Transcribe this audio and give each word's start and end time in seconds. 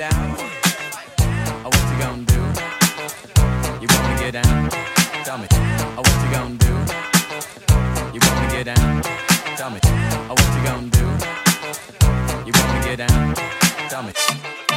down? 0.00 0.34
Oh, 1.62 1.68
what 1.68 1.84
you 1.92 1.98
gonna 2.00 2.24
do? 2.24 2.40
You 3.82 3.88
wanna 3.92 4.18
get 4.18 4.32
down? 4.32 4.70
Tell 5.26 5.36
me. 5.36 5.46
Oh, 5.52 6.00
what 6.00 6.16
you 6.24 6.30
gonna 6.32 6.56
do? 6.56 6.72
You 8.14 8.20
wanna 8.24 8.50
get 8.50 8.64
down? 8.74 9.02
Tell 9.58 9.68
me. 9.68 9.78
Oh, 9.84 10.36
what 10.38 10.48
you 10.56 10.62
gonna 10.64 10.88
do? 10.88 11.06
You 12.46 12.52
wanna 12.56 12.82
get 12.82 12.96
down? 12.96 13.34
Tell 13.90 14.02
me. 14.02 14.69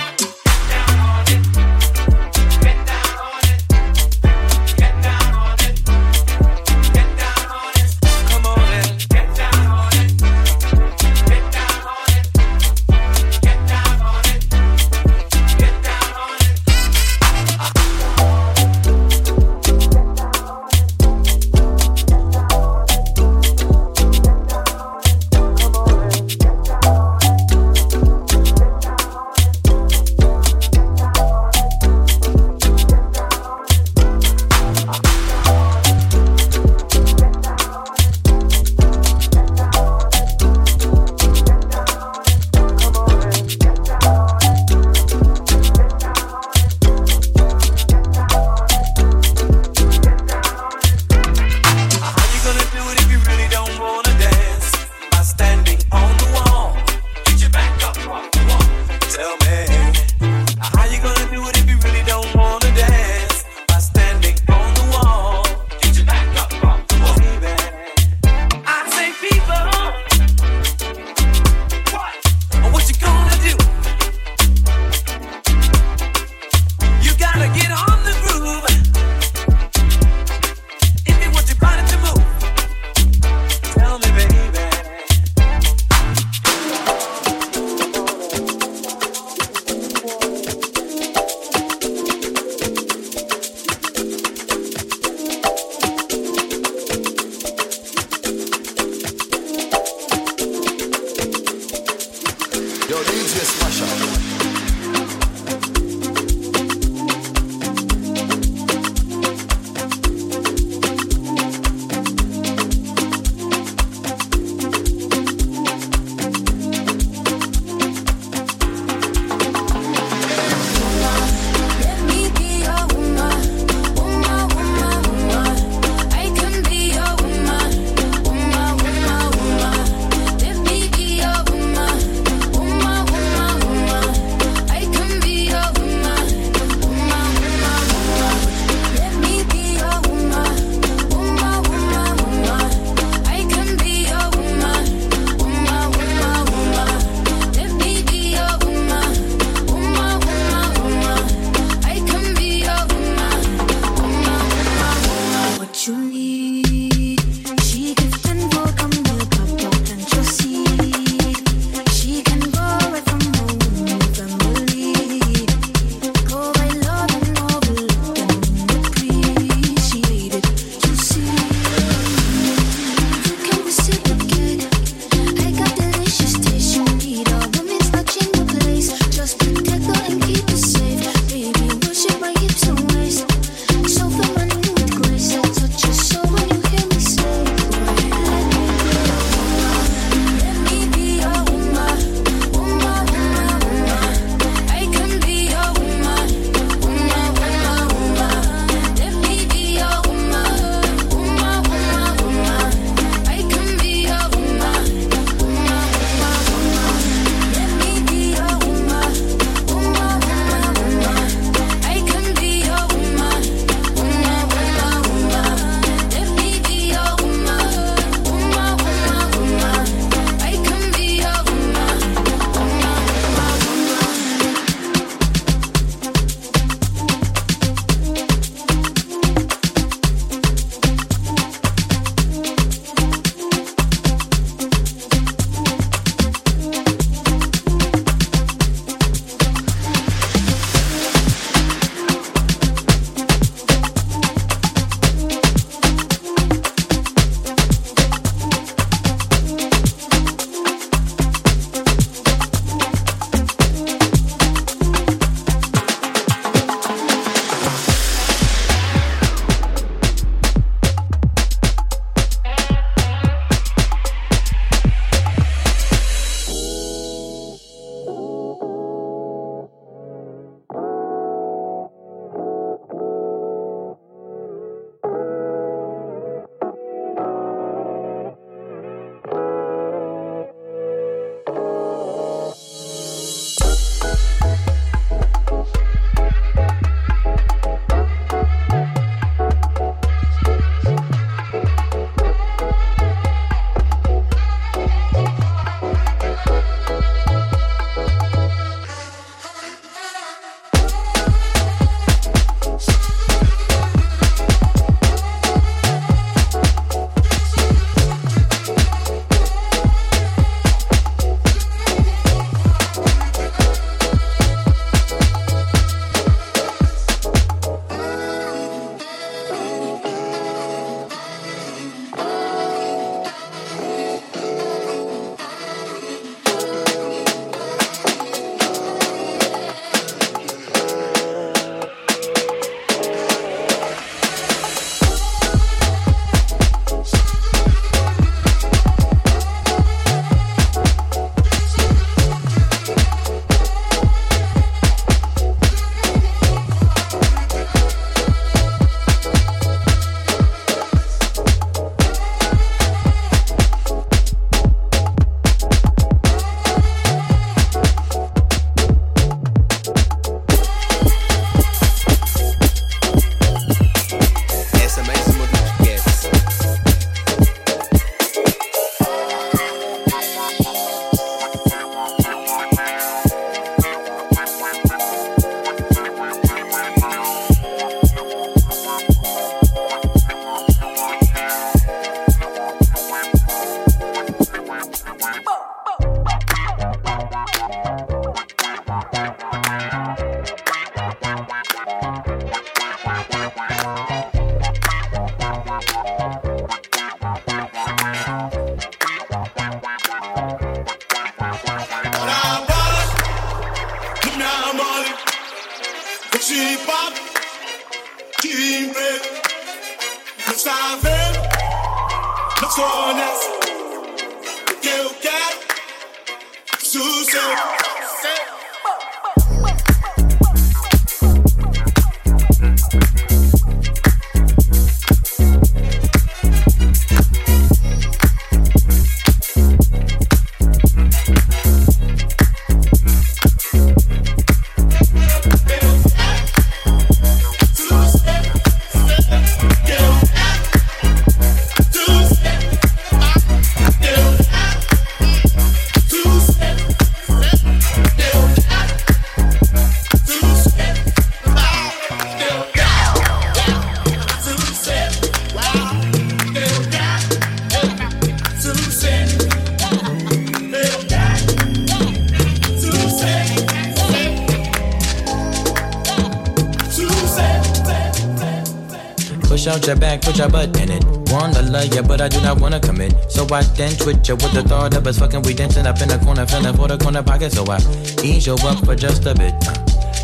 Push 469.83 469.89
your 469.89 469.97
back, 469.97 470.21
put 470.21 470.37
your 470.37 470.47
butt 470.47 470.79
in 470.79 470.89
it. 470.91 471.03
Wanna 471.29 471.61
love 471.63 471.93
ya, 471.93 472.01
but 472.03 472.21
I 472.21 472.29
do 472.29 472.39
not 472.41 472.61
wanna 472.61 472.79
commit. 472.79 473.13
So 473.29 473.45
I 473.51 473.63
then 473.75 473.91
twitch 473.97 474.29
ya 474.29 474.35
with 474.35 474.53
the 474.53 474.63
thought 474.63 474.95
of 474.95 475.05
us 475.05 475.19
fucking. 475.19 475.41
We 475.41 475.53
dancing 475.53 475.85
up 475.85 475.99
in 476.01 476.07
the 476.07 476.17
corner, 476.19 476.45
feeling 476.45 476.73
for 476.77 476.87
the 476.87 476.97
corner 476.97 477.21
pocket. 477.21 477.51
So 477.51 477.65
I 477.67 477.79
ease 478.23 478.47
you 478.47 478.53
up 478.63 478.85
for 478.85 478.95
just 478.95 479.25
a 479.25 479.35
bit. 479.35 479.53
Uh, 479.67 479.75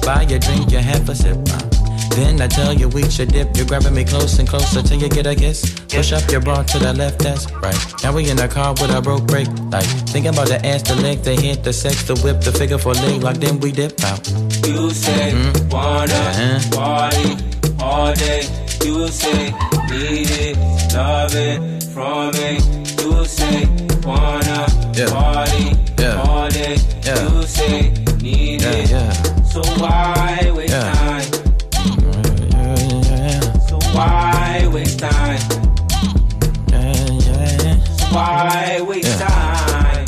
buy 0.05 0.21
your 0.29 0.39
drink, 0.39 0.71
you 0.71 0.77
half 0.77 1.09
a 1.09 1.13
sip. 1.13 1.35
Uh, 1.51 1.59
then 2.15 2.39
I 2.41 2.47
tell 2.47 2.71
you 2.71 2.87
we 2.87 3.09
should 3.09 3.33
dip. 3.33 3.57
You're 3.57 3.65
grabbing 3.65 3.93
me 3.95 4.05
close 4.05 4.39
and 4.39 4.47
closer 4.47 4.81
till 4.81 4.97
you 4.97 5.09
get 5.09 5.27
a 5.27 5.35
kiss. 5.35 5.75
Push 5.89 6.13
up 6.13 6.31
your 6.31 6.39
bra 6.39 6.63
to 6.63 6.79
the 6.79 6.93
left, 6.93 7.19
that's 7.19 7.51
right. 7.51 7.75
Now 8.01 8.13
we 8.13 8.29
in 8.29 8.37
the 8.37 8.47
car 8.47 8.71
with 8.79 8.95
a 8.95 9.01
broke 9.01 9.27
brake 9.27 9.49
light. 9.75 9.83
Thinking 10.07 10.31
about 10.31 10.47
the 10.47 10.65
ass, 10.65 10.83
the 10.83 10.95
leg, 10.95 11.21
the 11.23 11.35
hit, 11.35 11.65
the 11.65 11.73
sex, 11.73 12.03
the 12.03 12.15
whip, 12.23 12.39
the 12.39 12.53
figure 12.53 12.77
for 12.77 12.93
leg 12.93 13.21
lock. 13.23 13.35
Then 13.35 13.59
we 13.59 13.73
dip 13.73 14.01
out. 14.05 14.25
You 14.65 14.89
say 14.91 15.35
wanna 15.69 16.13
Uh-huh. 16.13 16.59
party 16.71 17.35
all 17.81 18.13
day. 18.15 18.47
You 18.83 19.07
say 19.09 19.51
need 19.89 20.29
it, 20.31 20.57
love 20.93 21.35
it 21.35 21.83
from 21.93 22.31
me. 22.33 22.59
You 23.01 23.25
say 23.25 23.65
wanna 24.05 24.65
Yeah. 24.95 25.07
party 25.07 25.75
Yeah. 25.99 26.21
all 26.23 26.49
day. 26.49 26.77
Yeah. 27.03 27.21
You 27.23 27.43
say 27.47 27.91
need 28.21 28.61
Yeah, 28.61 28.71
it. 28.71 28.89
yeah. 28.89 29.11
So 29.51 29.61
why 29.81 30.51
waste 30.55 30.73
Yeah. 30.73 30.93
time? 30.93 31.31
So 33.69 33.75
why 33.95 34.67
waste 34.73 34.99
time? 34.99 35.39
yeah. 36.71 37.75
Why 38.11 38.81
waste 38.87 39.19
time? 39.19 40.05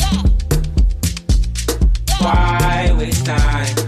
Why 2.20 2.92
waste 2.98 3.26
time? 3.26 3.81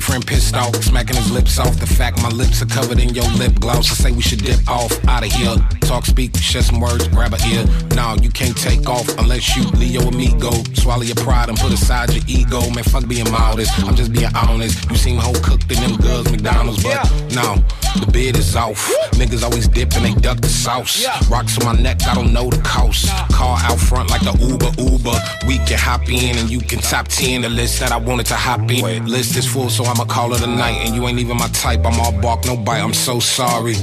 Boyfriend 0.00 0.26
pissed 0.26 0.56
off, 0.56 0.74
smacking 0.76 1.16
his 1.16 1.30
lips 1.30 1.58
off. 1.58 1.78
The 1.78 1.86
fact 1.86 2.22
my 2.22 2.30
lips 2.30 2.62
are 2.62 2.66
covered 2.66 3.00
in 3.00 3.10
your 3.10 3.28
lip 3.32 3.60
gloss. 3.60 3.90
I 3.90 3.94
say 3.94 4.12
we 4.12 4.22
should 4.22 4.42
dip 4.42 4.66
off 4.66 4.92
out 5.06 5.24
of 5.26 5.32
here. 5.32 5.79
Talk, 5.90 6.06
speak, 6.06 6.36
share 6.36 6.62
some 6.62 6.80
words, 6.80 7.08
grab 7.08 7.34
a 7.34 7.48
ear. 7.48 7.64
Nah, 7.96 8.14
you 8.22 8.30
can't 8.30 8.56
take 8.56 8.88
off 8.88 9.08
unless 9.18 9.56
you 9.56 9.64
Leo 9.70 10.02
amigo. 10.02 10.52
Swallow 10.74 11.02
your 11.02 11.16
pride 11.16 11.48
and 11.48 11.58
put 11.58 11.72
aside 11.72 12.14
your 12.14 12.22
ego. 12.28 12.60
Man, 12.70 12.84
fuck 12.84 13.08
being 13.08 13.28
modest. 13.32 13.76
I'm 13.82 13.96
just 13.96 14.12
being 14.12 14.30
honest. 14.36 14.88
You 14.88 14.96
seem 14.96 15.16
whole 15.18 15.34
cooked 15.42 15.68
in 15.72 15.80
them 15.80 15.96
goods, 15.96 16.30
McDonald's, 16.30 16.80
but 16.84 17.10
no. 17.34 17.56
The 17.98 18.08
bid 18.12 18.36
is 18.36 18.54
off. 18.54 18.88
Niggas 19.14 19.42
always 19.42 19.66
dip 19.66 19.92
and 19.96 20.04
they 20.04 20.14
duck 20.20 20.40
the 20.40 20.48
sauce. 20.48 21.04
Rocks 21.28 21.58
on 21.58 21.64
my 21.64 21.82
neck, 21.82 22.06
I 22.06 22.14
don't 22.14 22.32
know 22.32 22.48
the 22.48 22.62
cost. 22.62 23.08
Car 23.32 23.58
out 23.60 23.80
front 23.80 24.10
like 24.10 24.22
the 24.22 24.32
Uber 24.38 24.70
Uber. 24.78 25.18
We 25.48 25.58
can 25.66 25.76
hop 25.76 26.08
in 26.08 26.38
and 26.38 26.48
you 26.48 26.60
can 26.60 26.78
top 26.78 27.08
10 27.08 27.42
the 27.42 27.48
list 27.48 27.80
that 27.80 27.90
I 27.90 27.96
wanted 27.96 28.26
to 28.26 28.36
hop 28.36 28.70
in. 28.70 29.06
List 29.06 29.36
is 29.36 29.44
full, 29.44 29.68
so 29.68 29.84
I'ma 29.84 30.04
call 30.04 30.34
it 30.34 30.42
a 30.42 30.46
night. 30.46 30.86
And 30.86 30.94
you 30.94 31.06
ain't 31.08 31.18
even 31.18 31.36
my 31.36 31.48
type. 31.48 31.84
I'm 31.84 31.98
all 31.98 32.12
bark, 32.22 32.46
no 32.46 32.56
bite. 32.56 32.80
I'm 32.80 32.94
so 32.94 33.18
sorry. 33.18 33.74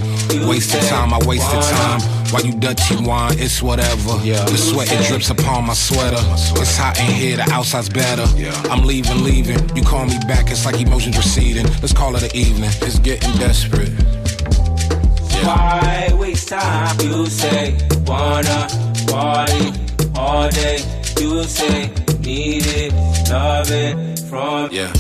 Wasted 0.48 0.84
time, 0.84 1.14
I 1.14 1.20
wasted 1.26 1.62
time. 1.62 1.97
While 2.31 2.46
you 2.46 2.53
dirty 2.53 2.96
wine, 3.05 3.39
it's 3.39 3.62
whatever. 3.62 4.19
Yeah. 4.24 4.43
The 4.46 4.57
sweat 4.57 4.91
it 4.91 5.07
drips 5.07 5.29
upon 5.29 5.67
my 5.67 5.74
sweater. 5.74 6.17
It's 6.60 6.75
hot 6.75 7.00
in 7.00 7.05
here, 7.05 7.38
the 7.38 7.50
outside's 7.51 7.89
better. 7.89 8.25
Yeah. 8.36 8.51
I'm 8.69 8.84
leaving, 8.86 9.24
leaving. 9.24 9.57
You 9.75 9.84
call 9.84 10.05
me 10.05 10.17
back, 10.27 10.51
it's 10.51 10.65
like 10.65 10.79
emotions 10.81 11.17
receding. 11.17 11.65
Let's 11.81 11.93
call 11.93 12.15
it 12.15 12.24
an 12.24 12.36
evening. 12.36 12.72
It's 12.81 13.00
getting 13.00 13.31
desperate. 13.38 13.91
Why 15.46 16.10
waste 16.13 16.50
time? 16.50 17.00
You 17.00 17.27
say 17.27 17.77
wanna 18.05 18.67
party 19.07 19.72
all 20.15 20.50
day. 20.50 20.79
You 21.19 21.43
say 21.46 21.88
need 22.19 22.65
it, 22.65 22.93
love 23.29 23.72
it 23.72 24.19
from 24.27 24.69
Yeah. 24.72 24.91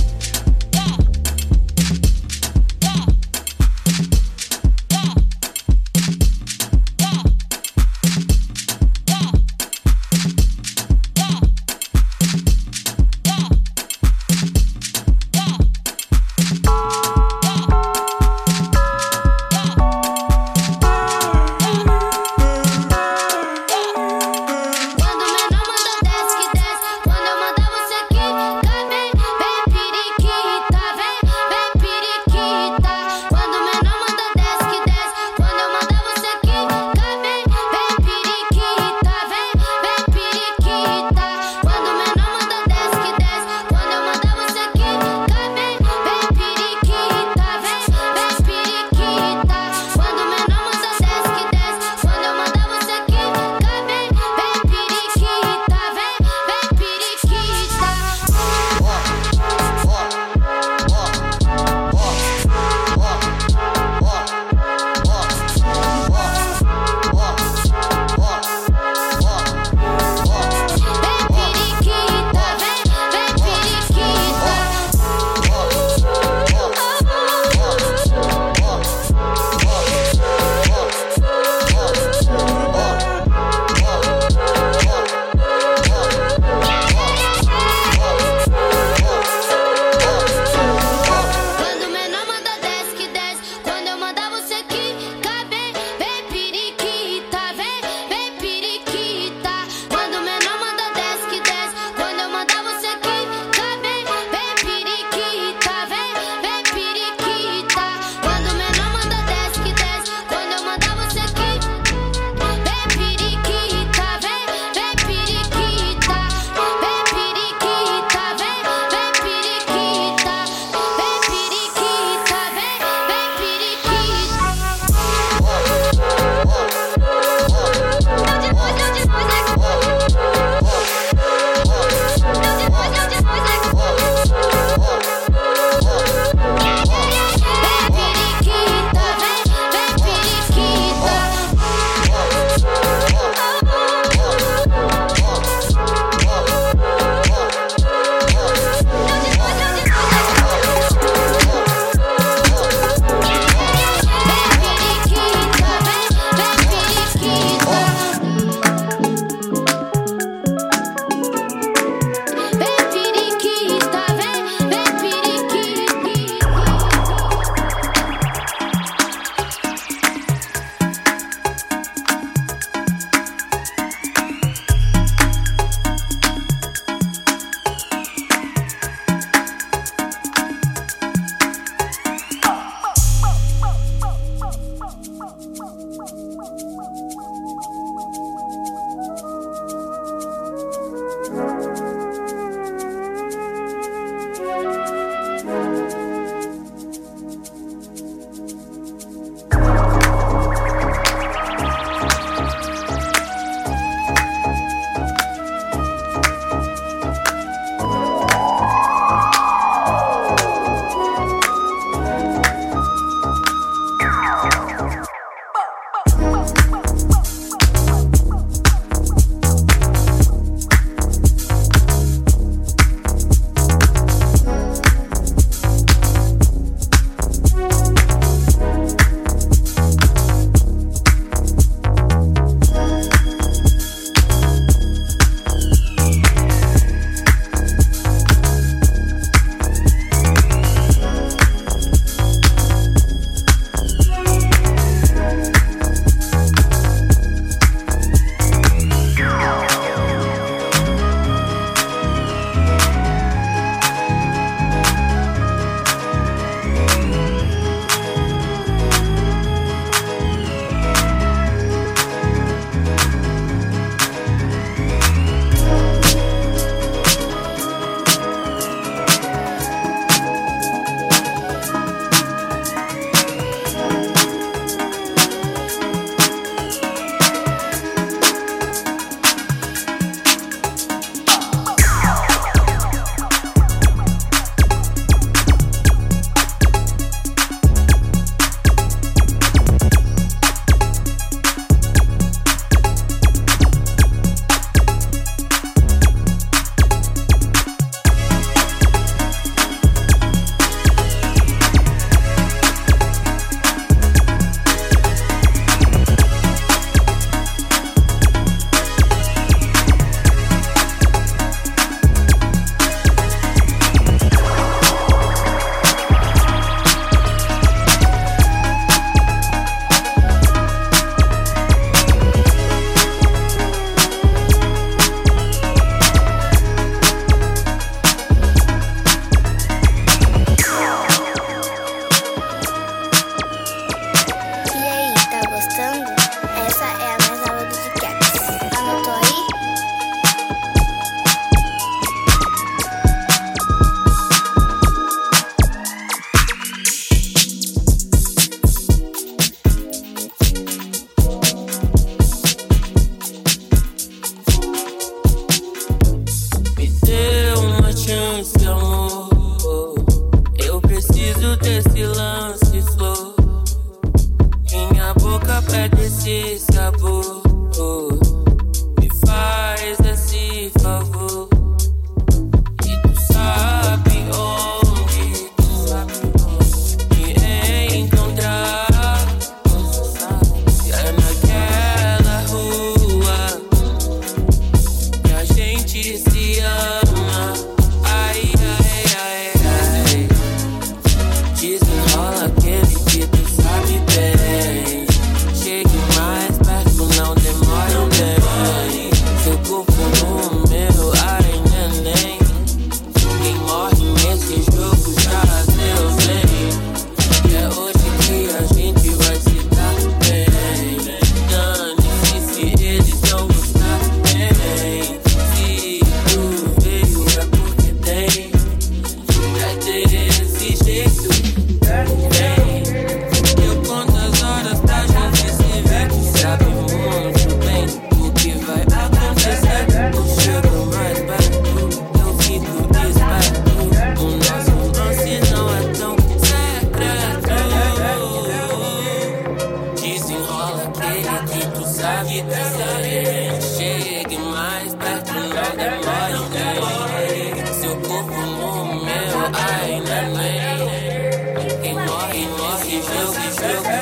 o 448.57 448.85
meu, 448.85 449.37
ai, 449.53 450.01
neném. 450.01 451.81
Quem 451.81 451.93
morre, 451.93 452.47
morre, 452.57 453.01
jogo, 453.01 453.41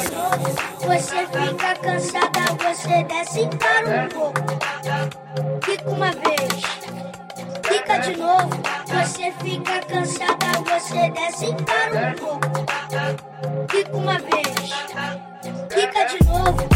jogo. 0.09 0.75
Você 0.87 1.27
fica 1.27 1.75
cansada, 1.81 2.43
você 2.63 3.03
desce 3.03 3.41
e 3.41 3.47
para 3.57 4.03
um 4.03 4.09
pouco. 4.09 4.41
Fica 5.63 5.89
uma 5.89 6.11
vez, 6.11 6.63
fica 7.63 7.97
de 7.99 8.17
novo. 8.17 8.49
Você 8.87 9.31
fica 9.43 9.79
cansada, 9.81 10.47
você 10.63 11.09
desce 11.11 11.45
e 11.45 11.55
para 11.63 12.09
um 12.09 12.13
pouco. 12.13 12.65
Fica 13.69 13.97
uma 13.97 14.17
vez, 14.19 14.73
fica 15.69 16.05
de 16.05 16.23
novo. 16.27 16.74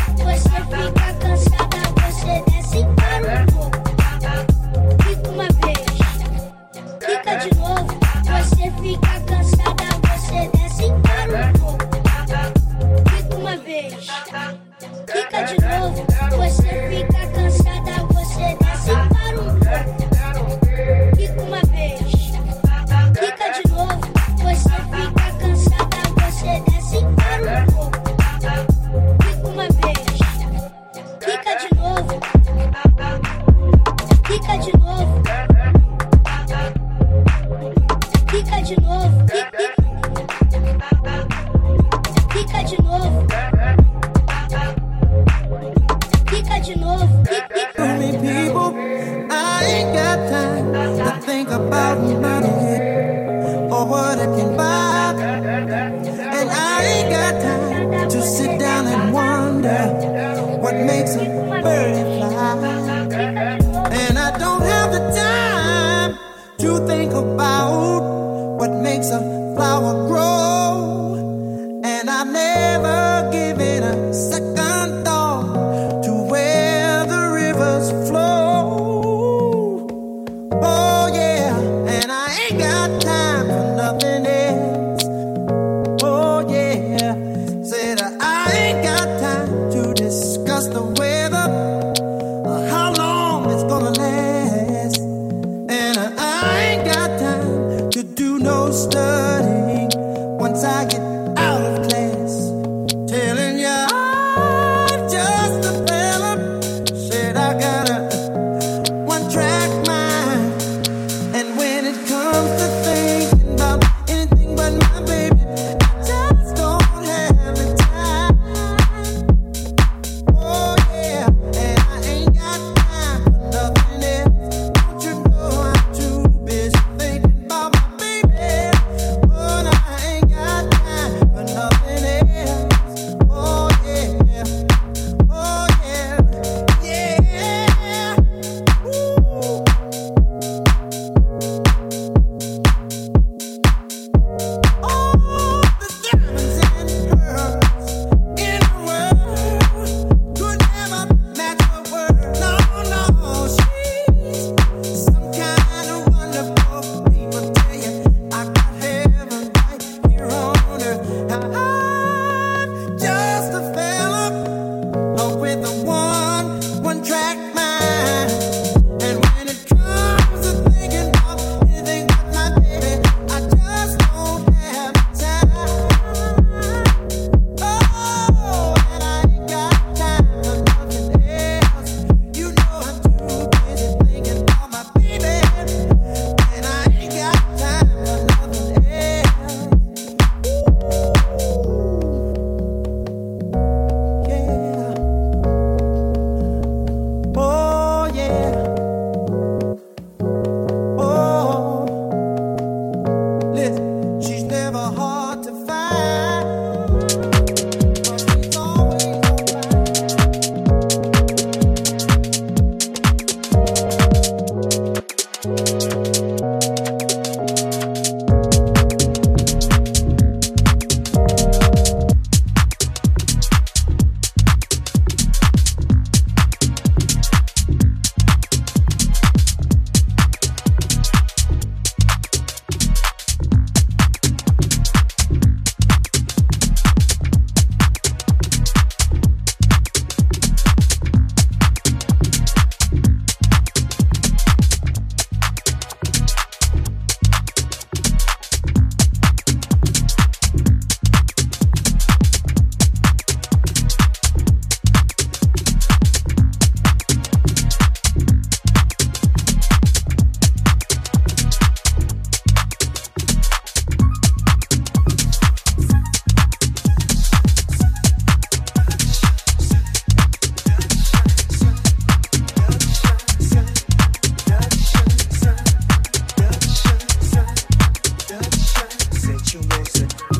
you 279.53 279.61
won't 279.61 279.87
sit. 279.87 280.38